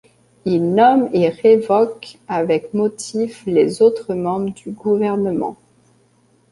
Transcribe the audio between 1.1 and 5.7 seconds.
et révoque, avec motif, les autres membres du gouvernement.